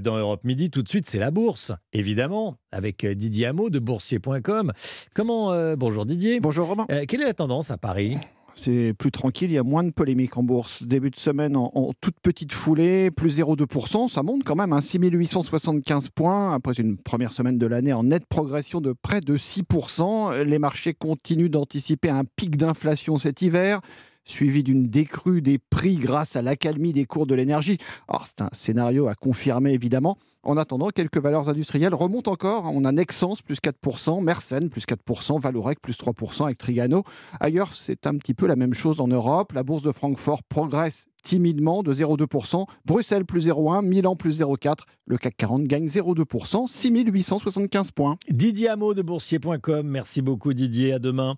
Dans 0.00 0.16
Europe 0.16 0.44
Midi, 0.44 0.70
tout 0.70 0.82
de 0.82 0.88
suite, 0.88 1.08
c'est 1.08 1.18
la 1.18 1.30
bourse, 1.30 1.72
évidemment, 1.92 2.56
avec 2.70 3.04
Didier 3.06 3.46
Hameau 3.46 3.70
de 3.70 3.78
boursier.com. 3.78 4.72
Comment 5.14 5.52
euh, 5.52 5.76
Bonjour 5.76 6.06
Didier. 6.06 6.40
Bonjour 6.40 6.68
Romain. 6.68 6.86
Euh, 6.90 7.04
quelle 7.06 7.22
est 7.22 7.26
la 7.26 7.34
tendance 7.34 7.70
à 7.70 7.78
Paris? 7.78 8.16
C'est 8.54 8.92
plus 8.98 9.10
tranquille, 9.10 9.50
il 9.50 9.54
y 9.54 9.58
a 9.58 9.62
moins 9.62 9.82
de 9.82 9.90
polémiques 9.90 10.36
en 10.36 10.42
bourse. 10.42 10.82
Début 10.82 11.10
de 11.10 11.16
semaine 11.16 11.56
en, 11.56 11.90
toute 12.00 12.20
petite 12.20 12.52
foulée, 12.52 13.10
plus 13.10 13.38
0,2%, 13.38 14.08
ça 14.08 14.22
monte 14.22 14.44
quand 14.44 14.56
même, 14.56 14.74
hein, 14.74 14.82
6875 14.82 16.10
points, 16.10 16.54
après 16.54 16.74
une 16.74 16.98
première 16.98 17.32
semaine 17.32 17.56
de 17.56 17.66
l'année 17.66 17.94
en 17.94 18.04
nette 18.04 18.26
progression 18.26 18.82
de 18.82 18.92
près 18.92 19.20
de 19.20 19.38
6%. 19.38 20.42
Les 20.42 20.58
marchés 20.58 20.92
continuent 20.92 21.48
d'anticiper 21.48 22.10
un 22.10 22.24
pic 22.36 22.56
d'inflation 22.56 23.16
cet 23.16 23.40
hiver 23.40 23.80
suivi 24.24 24.62
d'une 24.62 24.88
décrue 24.88 25.42
des 25.42 25.58
prix 25.58 25.96
grâce 25.96 26.36
à 26.36 26.42
l'accalmie 26.42 26.92
des 26.92 27.04
cours 27.04 27.26
de 27.26 27.34
l'énergie. 27.34 27.78
Alors 28.08 28.26
c'est 28.26 28.40
un 28.42 28.50
scénario 28.52 29.08
à 29.08 29.14
confirmer 29.14 29.72
évidemment. 29.72 30.18
En 30.44 30.56
attendant, 30.56 30.88
quelques 30.88 31.18
valeurs 31.18 31.48
industrielles 31.48 31.94
remontent 31.94 32.32
encore. 32.32 32.64
On 32.64 32.84
a 32.84 32.90
Nexens 32.90 33.42
plus 33.44 33.58
4%, 33.62 34.22
Mersenne 34.24 34.70
plus 34.70 34.84
4%, 34.84 35.40
Valorec 35.40 35.80
plus 35.80 35.96
3% 35.96 36.46
avec 36.46 36.58
Trigano. 36.58 37.04
Ailleurs, 37.38 37.74
c'est 37.74 38.08
un 38.08 38.16
petit 38.16 38.34
peu 38.34 38.48
la 38.48 38.56
même 38.56 38.74
chose 38.74 39.00
en 39.00 39.06
Europe. 39.06 39.52
La 39.52 39.62
bourse 39.62 39.82
de 39.82 39.92
Francfort 39.92 40.42
progresse 40.42 41.04
timidement 41.22 41.84
de 41.84 41.94
0,2%. 41.94 42.66
Bruxelles 42.84 43.24
plus 43.24 43.46
0,1, 43.46 43.84
Milan 43.84 44.16
plus 44.16 44.40
0,4. 44.40 44.78
Le 45.06 45.16
CAC 45.16 45.36
40 45.36 45.64
gagne 45.64 45.86
0,2%, 45.86 46.66
6875 46.66 47.92
points. 47.92 48.16
Didier 48.28 48.68
Hameau 48.68 48.94
de 48.94 49.02
boursier.com. 49.02 49.86
Merci 49.86 50.22
beaucoup 50.22 50.52
Didier, 50.54 50.94
à 50.94 50.98
demain. 50.98 51.30